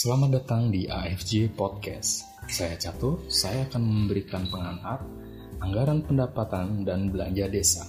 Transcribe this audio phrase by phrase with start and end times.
[0.00, 2.24] Selamat datang di AFJ Podcast.
[2.48, 5.04] Saya Catur, saya akan memberikan pengantar
[5.60, 7.84] anggaran pendapatan dan belanja desa.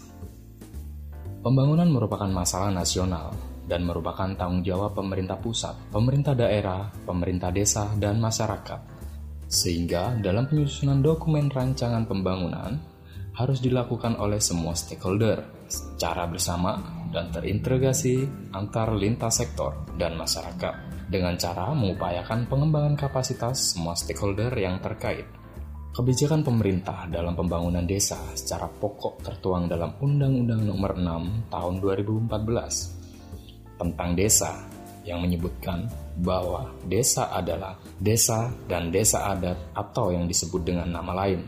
[1.39, 3.31] Pembangunan merupakan masalah nasional
[3.63, 8.79] dan merupakan tanggung jawab pemerintah pusat, pemerintah daerah, pemerintah desa, dan masyarakat.
[9.47, 12.75] Sehingga dalam penyusunan dokumen rancangan pembangunan
[13.39, 16.75] harus dilakukan oleh semua stakeholder secara bersama
[17.15, 24.79] dan terintegrasi antar lintas sektor dan masyarakat dengan cara mengupayakan pengembangan kapasitas semua stakeholder yang
[24.79, 25.27] terkait.
[25.91, 34.15] Kebijakan pemerintah dalam pembangunan desa secara pokok tertuang dalam Undang-Undang Nomor 6 Tahun 2014 tentang
[34.15, 34.55] desa
[35.03, 35.91] yang menyebutkan
[36.23, 41.43] bahwa desa adalah desa dan desa adat atau yang disebut dengan nama lain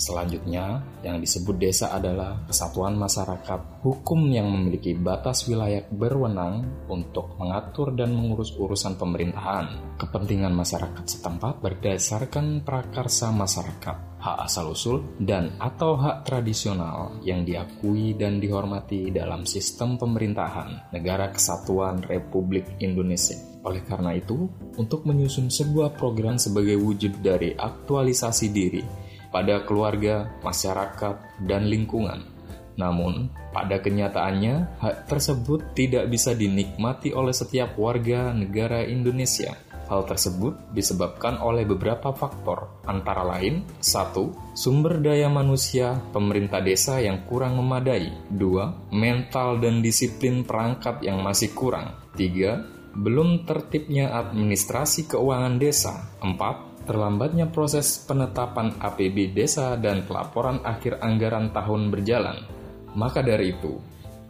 [0.00, 7.92] Selanjutnya, yang disebut desa adalah kesatuan masyarakat hukum yang memiliki batas wilayah berwenang untuk mengatur
[7.92, 10.00] dan mengurus urusan pemerintahan.
[10.00, 18.40] Kepentingan masyarakat setempat berdasarkan prakarsa masyarakat, hak asal-usul, dan atau hak tradisional yang diakui dan
[18.40, 23.36] dihormati dalam sistem pemerintahan Negara Kesatuan Republik Indonesia.
[23.68, 24.48] Oleh karena itu,
[24.80, 32.26] untuk menyusun sebuah program sebagai wujud dari aktualisasi diri pada keluarga, masyarakat, dan lingkungan.
[32.78, 39.52] Namun, pada kenyataannya, hak tersebut tidak bisa dinikmati oleh setiap warga negara Indonesia.
[39.90, 44.54] Hal tersebut disebabkan oleh beberapa faktor, antara lain: 1.
[44.54, 48.30] Sumber daya manusia pemerintah desa yang kurang memadai.
[48.30, 48.94] 2.
[48.94, 51.98] Mental dan disiplin perangkat yang masih kurang.
[52.14, 52.94] 3.
[53.02, 56.06] Belum tertibnya administrasi keuangan desa.
[56.22, 62.38] 4 terlambatnya proses penetapan APB desa dan pelaporan akhir anggaran tahun berjalan.
[62.96, 63.78] Maka dari itu,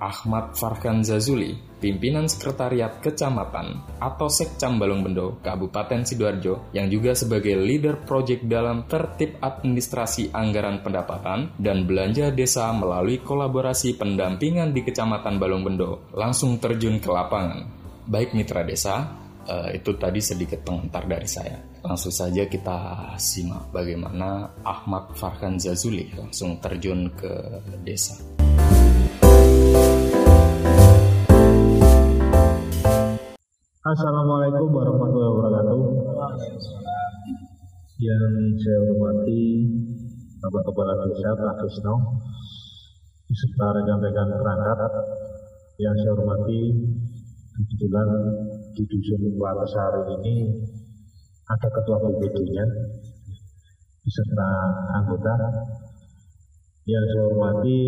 [0.00, 8.00] Ahmad Farkan Zazuli, pimpinan sekretariat kecamatan atau Sekcam Balongbendo, Kabupaten Sidoarjo, yang juga sebagai leader
[8.08, 16.12] proyek dalam tertib administrasi anggaran pendapatan dan belanja desa melalui kolaborasi pendampingan di Kecamatan Balongbendo,
[16.16, 17.69] langsung terjun ke lapangan.
[18.08, 19.19] Baik mitra desa,
[19.50, 21.59] uh, itu tadi sedikit pengantar dari saya.
[21.83, 22.78] Langsung saja kita
[23.19, 27.33] simak bagaimana Ahmad Farhan Zazuli langsung terjun ke
[27.83, 28.15] desa.
[33.81, 35.81] Assalamualaikum warahmatullahi wabarakatuh.
[38.00, 38.32] Yang
[38.65, 39.44] saya hormati
[40.41, 41.94] Bapak Kepala Desa Pak Krisno
[43.28, 44.93] beserta rekan-rekan perangkat
[45.81, 46.61] yang saya hormati
[47.56, 48.09] kebetulan
[48.75, 50.36] di dusun Walasari ini
[51.50, 52.64] ada ketua BPD-nya
[54.00, 54.48] beserta
[54.97, 55.34] anggota
[56.88, 57.81] yang saya hormati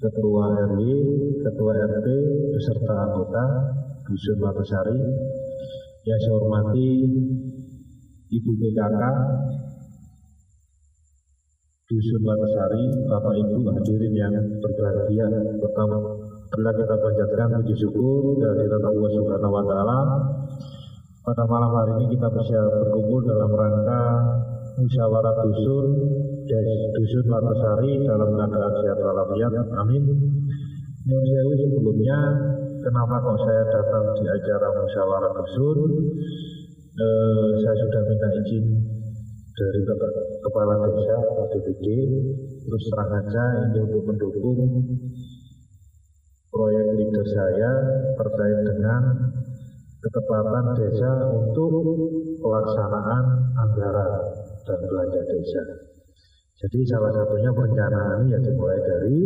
[0.00, 0.80] ketua RW,
[1.42, 2.06] ketua RT
[2.54, 3.44] beserta anggota
[4.06, 5.00] dusun Walasari
[6.06, 6.88] yang saya hormati
[8.26, 9.02] Ibu PKK
[11.86, 15.30] Dusun Walasari, Bapak Ibu hadirin yang berbahagia
[15.62, 16.15] pertama
[16.56, 19.98] Bila kita panjatkan puji syukur dari Allah Subhanahu wa taala.
[21.20, 24.02] Pada malam hari ini kita bisa berkumpul dalam rangka
[24.80, 25.86] musyawarah dusun
[26.96, 29.52] dusun Latasari dalam keadaan sehat walafiat.
[29.76, 30.04] Amin.
[31.04, 32.18] Yang saya sebelumnya
[32.80, 35.78] kenapa kok saya datang di acara musyawarah dusun?
[36.96, 38.64] Eh, saya sudah minta izin
[39.56, 39.80] dari
[40.40, 41.84] kepala desa ADBD
[42.64, 44.72] terus terang saja ini untuk mendukung
[46.96, 47.70] leader saya
[48.16, 49.02] terkait dengan
[50.00, 51.72] ketepatan desa untuk
[52.40, 53.24] pelaksanaan
[53.58, 54.12] anggaran
[54.64, 55.62] dan belanja desa.
[56.56, 59.20] Jadi salah satunya perencanaan ya dimulai dari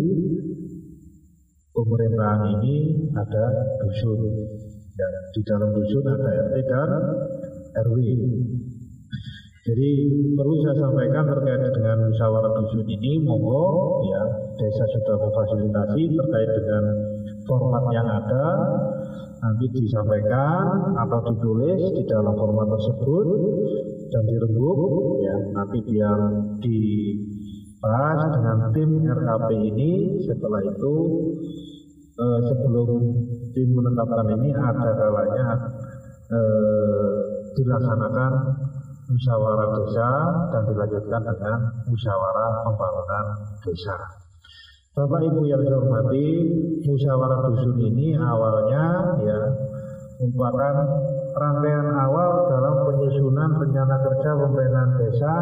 [1.71, 2.77] pemerintahan ini
[3.15, 3.45] ada
[3.79, 4.21] dusun.
[4.99, 6.91] Ya, di dalam dusun ada RT dan
[7.87, 7.99] RW.
[9.61, 9.91] Jadi
[10.35, 14.23] perlu saya sampaikan terkait dengan musyawarah dusun ini, monggo ya
[14.59, 16.85] desa sudah memfasilitasi terkait dengan
[17.51, 18.47] format yang ada
[19.41, 23.27] nanti disampaikan atau ditulis di dalam format tersebut
[24.15, 26.21] dan dirembuk ya nanti biar
[26.63, 29.91] dibahas dengan tim RKP ini
[30.29, 30.95] setelah itu
[32.15, 32.91] eh, sebelum
[33.57, 35.47] tim menetapkan ini ada kalanya
[36.31, 37.15] eh,
[37.57, 38.33] dilaksanakan
[39.11, 40.11] musyawarah desa
[40.55, 41.59] dan dilanjutkan dengan
[41.91, 43.27] musyawarah pembangunan
[43.67, 44.20] desa.
[44.91, 46.51] Bapak Ibu yang saya hormati,
[46.83, 49.39] musyawarah dusun ini awalnya ya
[50.19, 50.83] merupakan
[51.31, 55.35] rangkaian awal dalam penyusunan rencana kerja pemerintahan desa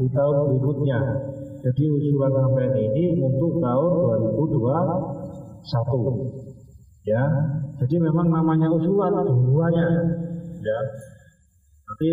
[0.00, 1.20] di tahun berikutnya.
[1.60, 3.92] Jadi usulan sampai ini untuk tahun
[4.40, 7.04] 2021.
[7.04, 7.28] Ya,
[7.84, 10.00] jadi memang namanya usulan semuanya.
[10.64, 10.80] Ya,
[11.92, 12.08] Tapi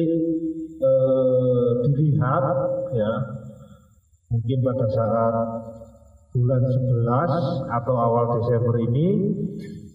[0.75, 2.43] eh, dilihat
[2.91, 3.11] ya
[4.27, 5.47] mungkin pada saat
[6.31, 9.35] bulan 11 atau awal Desember ini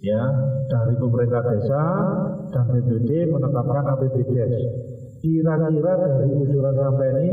[0.05, 0.21] ya
[0.69, 1.85] dari pemerintah desa
[2.53, 4.53] dan BPD menetapkan APBDes.
[5.25, 7.29] Kira-kira dari usulan sampai ini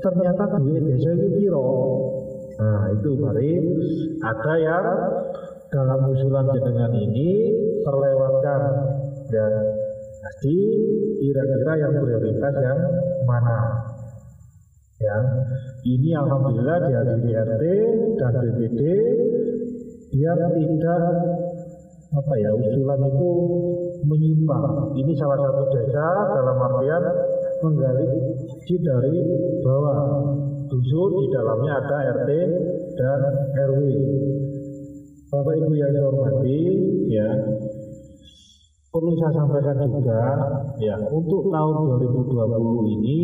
[0.00, 1.70] ternyata duit desa itu piro.
[2.54, 3.50] Nah itu mari
[4.22, 4.86] ada yang
[5.74, 7.30] dalam usulan jenengan ini
[7.82, 8.60] terlewatkan
[9.34, 9.46] ya
[10.24, 10.58] jadi
[11.18, 12.80] kira-kira yang prioritas yang
[13.26, 13.58] mana
[15.00, 15.16] ya.
[15.84, 17.64] Ini alhamdulillah dihadiri RT
[18.18, 18.80] dan BPD
[20.14, 21.02] dia tidak
[22.14, 23.30] apa ya usulan itu
[24.06, 24.94] menyimpang.
[24.94, 26.06] Ini salah satu desa
[26.38, 27.04] dalam artian
[27.64, 28.06] menggali
[28.64, 29.16] dari
[29.60, 29.98] bawah
[30.70, 32.30] dusun di dalamnya ada RT
[32.94, 33.20] dan
[33.68, 33.80] RW
[35.34, 36.60] Bapak Ibu yang saya hormati
[37.10, 37.28] ya
[38.94, 40.22] perlu saya sampaikan juga
[40.78, 43.20] ya untuk tahun 2020 ini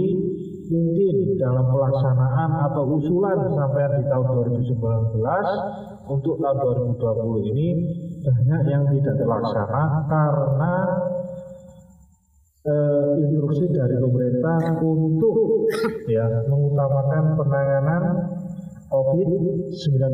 [0.71, 5.19] mungkin dalam pelaksanaan atau usulan sampai di tahun 2019
[6.07, 6.57] untuk tahun
[6.95, 7.69] 2020 ini
[8.23, 10.75] banyak yang tidak terlaksana karena
[12.71, 15.67] eh, instruksi dari pemerintah untuk
[16.07, 18.03] ya mengutamakan penanganan
[18.91, 20.07] COVID-19.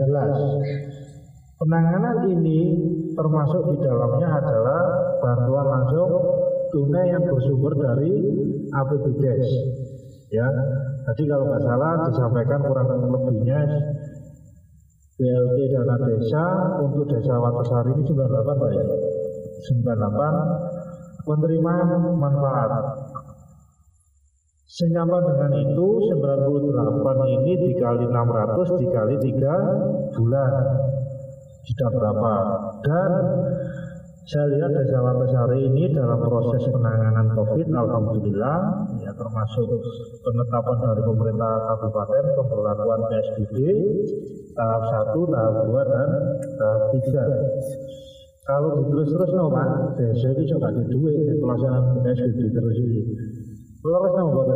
[1.56, 2.60] Penanganan ini
[3.16, 4.80] termasuk di dalamnya adalah
[5.20, 6.10] bantuan langsung
[6.72, 8.12] tunai yang bersumber dari
[8.68, 9.48] APBDes.
[10.26, 10.46] Ya,
[11.06, 13.62] tadi kalau nggak salah disampaikan kurang lebihnya
[15.16, 16.44] BLT dana desa
[16.82, 18.84] untuk desa Watasari ini 98 Pak ya?
[19.70, 21.74] 98 menerima
[22.18, 22.70] manfaat.
[24.66, 30.52] Senyama dengan itu 98 ini dikali 600 dikali 3 bulan
[31.66, 32.34] sudah berapa
[32.84, 33.10] dan
[34.26, 38.58] saya lihat desa Watasari ini dalam proses penanganan COVID, Alhamdulillah,
[38.98, 39.70] ya termasuk
[40.18, 43.54] penetapan dari pemerintah kabupaten pemberlakuan PSBB
[44.58, 44.82] tahap
[45.14, 46.08] 1, tahap 2, dan
[46.58, 48.50] tahap 3.
[48.50, 53.02] Kalau terus-terus no Pak, desa itu juga di duit di pelaksanaan PSBB terus ini.
[53.78, 54.46] Terus no Pak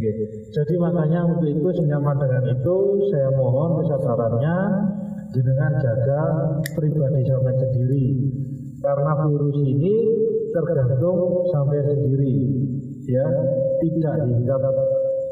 [0.00, 0.24] gitu.
[0.56, 2.76] Jadi makanya untuk itu senyaman dengan itu
[3.12, 4.56] saya mohon kesadarannya
[5.34, 6.22] dengan jaga
[6.78, 8.06] pribadi sampai sendiri
[8.84, 9.94] karena virus ini
[10.52, 12.36] tergantung sampai sendiri
[13.08, 13.26] ya.
[13.80, 14.60] Tidak dihinggap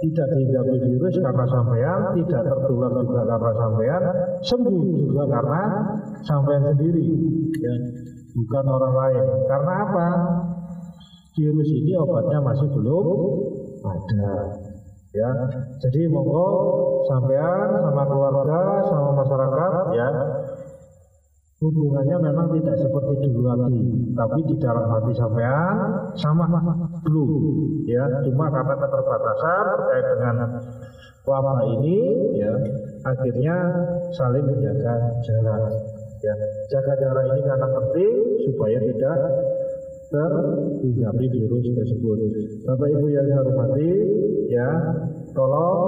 [0.03, 4.03] tidak dihinggapi virus karena sampean tidak tertular juga karena sampean
[4.43, 5.63] sembuh juga karena
[6.27, 7.07] sampean sendiri
[7.61, 7.75] ya.
[8.33, 9.27] Bukan orang lain.
[9.45, 10.09] Karena apa?
[11.37, 13.07] Virus ini obatnya masih belum
[13.85, 14.33] ada
[15.13, 15.31] ya.
[15.81, 16.49] Jadi monggo
[17.07, 20.09] sampean sama keluarga sama masyarakat ya
[21.63, 23.83] hubungannya memang tidak seperti dulu lagi.
[24.19, 25.77] Tapi di dalam hati sampean
[26.19, 26.51] sama
[27.07, 27.31] belum
[27.87, 28.03] ya.
[28.27, 30.37] Cuma karena keterbatasan terkait dengan
[31.23, 31.99] wabah ini
[32.35, 32.53] ya
[33.07, 33.57] akhirnya
[34.19, 35.71] saling menjaga jarak
[36.19, 36.35] ya.
[36.75, 38.15] Jaga jarak ini karena penting
[38.51, 39.19] supaya tidak
[40.11, 42.19] terhinggapi virus tersebut.
[42.67, 43.91] Bapak Ibu yang saya hormati
[44.51, 44.69] ya
[45.31, 45.81] tolong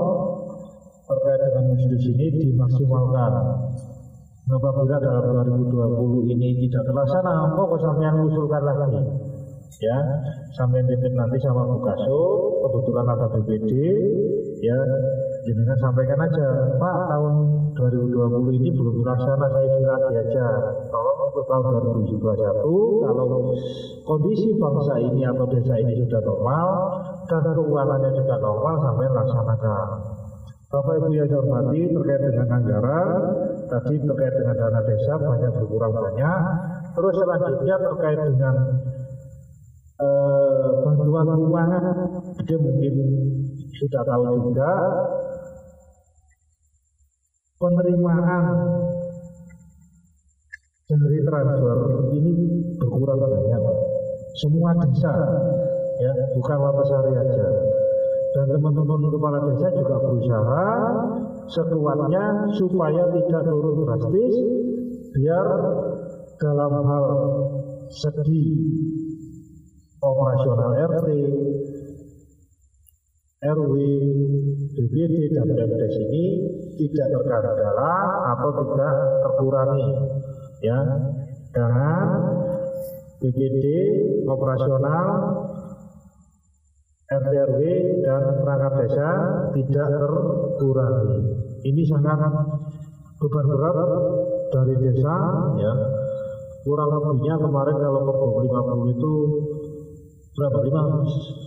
[1.04, 3.32] terkait dengan musdus ini dimaksimalkan
[4.44, 9.00] apabila dalam 2020 ini tidak terlaksana kok sampean usulkan lagi.
[9.82, 9.98] Ya
[10.54, 13.72] sampai titip nanti sama Bu Kasub kebetulan ada BPD
[14.62, 14.78] ya
[15.42, 17.34] jenengan sampaikan aja Pak tahun
[17.74, 20.46] 2020 ini belum terlaksana saya lagi aja.
[20.92, 21.64] Tolong untuk tahun
[22.06, 22.22] 2021
[23.02, 23.26] kalau
[24.06, 26.68] kondisi bangsa ini atau desa ini sudah normal
[27.26, 29.88] dan keuangannya sudah normal sampai laksanakan
[30.74, 33.10] Bapak Ibu yang hormati terkait dengan anggaran
[33.70, 36.40] tadi terkait dengan dana desa banyak berkurang banyak.
[36.98, 38.54] Terus selanjutnya terkait dengan
[40.02, 41.84] eh, bantuan keuangan.
[42.42, 42.94] Dia mungkin
[43.78, 44.72] sudah tahu juga.
[47.54, 48.44] Penerimaan
[50.90, 51.78] dari transfer
[52.18, 52.32] ini
[52.82, 53.62] berkurang banyak.
[54.42, 55.14] Semua desa
[56.02, 57.46] ya bukan Watasari aja
[58.34, 60.66] dan teman-teman kepala desa juga berusaha
[61.46, 64.34] sekuatnya supaya tidak turun drastis
[65.14, 65.46] biar
[66.42, 67.06] dalam hal
[67.94, 68.42] segi
[70.02, 71.08] operasional RT
[73.44, 73.74] RW,
[74.72, 76.24] BPD dan BMDes ini
[76.80, 77.92] tidak terkendala
[78.32, 79.84] atau tidak terkurangi
[80.64, 80.80] ya.
[81.52, 82.08] Dengan
[83.20, 83.66] BPD
[84.26, 85.08] operasional
[87.04, 87.60] RT
[88.00, 89.08] dan perangkat desa
[89.52, 91.20] tidak terkurangi.
[91.68, 92.32] Ini sangat
[93.20, 93.78] beban berat
[94.52, 95.16] dari desa
[95.60, 95.72] ya.
[96.64, 99.12] Kurang lebihnya kemarin kalau per 50 itu
[100.32, 100.58] berapa?
[100.64, 101.44] 5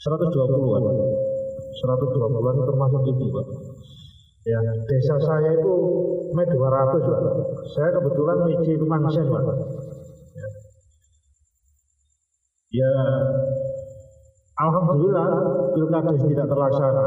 [0.00, 0.84] 120-an
[1.84, 3.46] 120-an termasuk itu Pak
[4.48, 5.74] ya desa saya itu
[6.32, 6.56] me 200
[7.04, 7.20] Pak
[7.76, 9.44] saya kebetulan Miji Mangsen Pak
[10.32, 10.48] ya.
[12.80, 12.92] ya
[14.60, 15.28] Alhamdulillah
[15.72, 17.06] pilkada tidak terlaksana.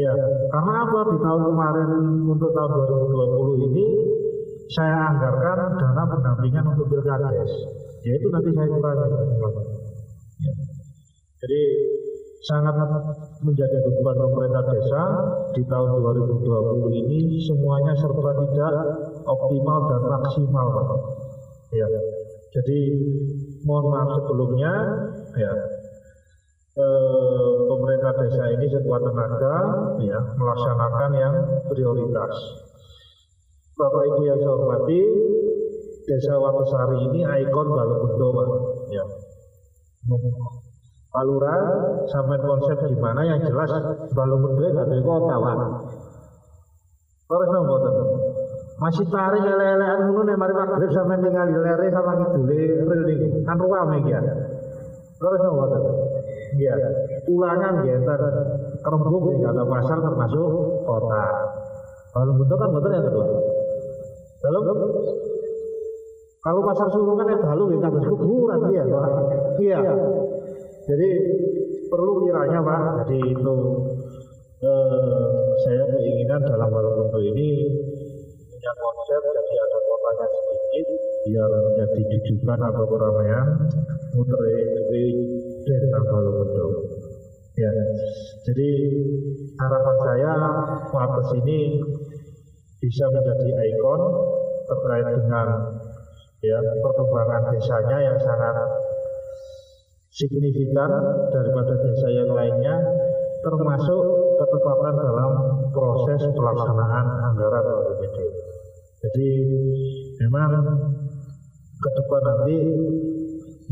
[0.00, 0.12] Ya
[0.50, 0.98] karena apa?
[1.14, 1.88] Di tahun kemarin
[2.26, 3.86] untuk tahun 2020 ini
[4.72, 7.52] saya anggarkan dana pendampingan untuk pilkades
[8.02, 9.06] yaitu nanti saya kurangi.
[10.42, 10.52] Ya.
[11.38, 11.62] jadi
[12.42, 12.74] sangat
[13.46, 15.02] menjadi beban pemerintah desa
[15.54, 18.74] di tahun 2020 ini semuanya serba tidak
[19.22, 20.66] optimal dan maksimal
[21.70, 21.86] ya.
[22.52, 22.78] Jadi
[23.62, 24.72] mohon maaf sebelumnya.
[25.32, 25.52] Ya
[26.76, 29.56] eh, pemerintah desa ini sekuat tenaga
[30.00, 31.34] ya melaksanakan yang
[31.68, 32.32] prioritas
[33.72, 35.00] Bapak Ibu yang saya hormati,
[36.04, 38.48] Desa Watosari ini ikon Balongundo, Pak.
[38.92, 39.04] Ya.
[41.12, 41.56] Palura
[42.08, 43.70] sampai konsep gimana yang jelas
[44.12, 45.56] Balongundo gak ada kota, Pak.
[47.32, 47.76] Terus nopo
[48.82, 53.46] Masih tarik lele-lelean ngono nek mari magrib sampe tinggal lere sama rel niki.
[53.46, 54.20] Kan ruame iki ya.
[55.22, 55.38] Terus
[56.52, 56.74] Iya,
[57.32, 57.96] ulangan ya,
[58.84, 60.46] kerembung di kata pasar termasuk
[60.84, 61.24] kota.
[62.12, 63.26] Balongundo kan betul yang kedua.
[64.42, 64.60] Lalu
[66.42, 69.10] kalau pasar suruh kan ada lalu kita kuburan dia, Pak.
[69.62, 69.78] Iya.
[70.84, 71.08] Jadi
[71.88, 72.80] perlu kiranya Pak.
[73.06, 73.56] Jadi itu
[74.60, 75.26] eh,
[75.64, 77.48] saya keinginan dalam Balongundo ini
[78.44, 80.86] punya konsep jadi ada kotanya sedikit
[81.22, 83.46] biar menjadi jujukan atau keramaian
[84.12, 84.40] muter
[87.52, 87.72] Ya,
[88.48, 88.70] jadi
[89.60, 90.32] harapan saya
[90.88, 91.60] Wates ini
[92.80, 94.02] bisa menjadi ikon
[94.66, 95.46] terkait dengan
[96.42, 98.56] ya perkembangan desanya yang sangat
[100.10, 100.90] signifikan
[101.30, 102.76] daripada desa yang lainnya
[103.46, 104.02] termasuk
[104.42, 105.32] ketepatan dalam
[105.70, 108.16] proses pelaksanaan anggaran APBD.
[109.02, 109.28] Jadi
[110.18, 110.50] memang
[111.78, 112.56] ke depan nanti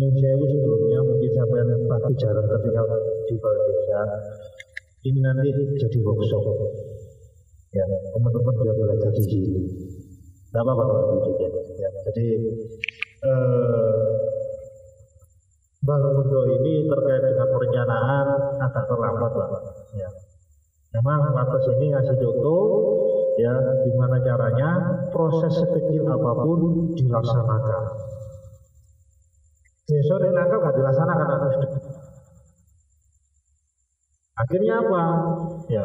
[0.00, 2.82] Nyun sebelumnya mungkin sampai pagi jalan ketika
[3.28, 4.00] di desa
[5.04, 6.44] ini nanti jadi workshop
[7.76, 7.84] ya
[8.16, 9.60] teman-teman biar belajar di sini
[10.48, 11.48] tidak apa-apa kalau ya.
[11.84, 11.90] ya.
[12.08, 12.26] jadi
[13.28, 14.00] eh,
[15.80, 18.26] Mundo ini terkait dengan perencanaan
[18.56, 19.50] agak terlambat lah
[20.00, 20.08] ya
[20.96, 22.64] memang atas ini ngasih contoh
[23.36, 23.52] ya
[23.84, 24.70] gimana caranya
[25.12, 27.84] proses sekecil apa pun dilaksanakan
[29.88, 31.54] ini nangkap gak dilaksanakan harus
[34.40, 35.02] akhirnya apa
[35.68, 35.84] ya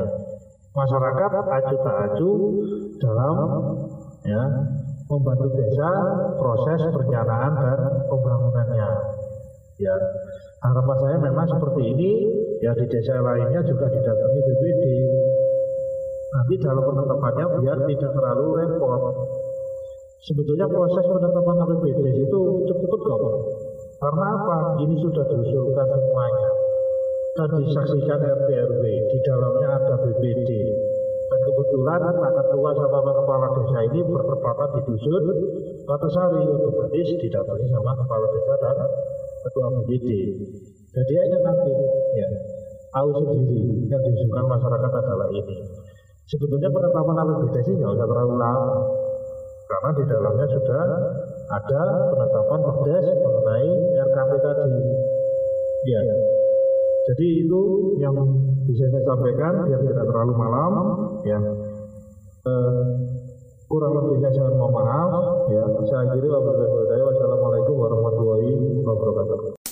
[0.75, 2.31] masyarakat acu tak acu
[2.99, 3.37] dalam
[4.27, 4.43] ya
[5.05, 5.89] membantu desa
[6.39, 8.89] proses perencanaan dan pembangunannya.
[9.75, 9.95] Ya,
[10.63, 12.11] harapan saya memang seperti ini.
[12.63, 14.83] Ya di desa lainnya juga didatangi BPD.
[16.33, 19.01] Nanti dalam penetapannya biar tidak terlalu repot.
[20.25, 23.21] Sebetulnya proses penetapan APBD itu cukup kok.
[23.95, 24.57] Karena apa?
[24.83, 26.51] Ini sudah diusulkan semuanya
[27.35, 28.83] dan disaksikan RT RW.
[28.83, 30.51] Di dalamnya ada BPD.
[31.25, 35.25] Dan kebetulan tata tua sama kepala desa ini bertepatan di dusun
[35.85, 38.77] Batasari otomatis didatangi sama kepala desa dan
[39.43, 40.07] ketua BPD.
[40.95, 41.71] Jadi aja nanti
[42.15, 42.29] ya
[42.95, 45.57] tahu sendiri yang diusulkan masyarakat adalah ini.
[46.25, 48.75] Sebetulnya penetapan APBD sih nggak usah terlalu lama
[49.65, 50.83] karena di dalamnya sudah
[51.45, 51.83] ada
[52.13, 53.69] penetapan perdes mengenai
[54.01, 54.81] RKP tadi.
[55.85, 56.01] Ya,
[57.05, 57.61] jadi itu
[58.01, 58.17] yang
[58.65, 60.73] bisa saya sampaikan biar tidak terlalu malam
[61.21, 61.37] ya.
[62.45, 62.83] Eh,
[63.69, 65.13] kurang lebihnya saya mohon maaf
[65.53, 65.63] ya.
[65.85, 69.64] Saya akhiri wabillahi wassalamualaikum warahmatullahi wabarakatuh.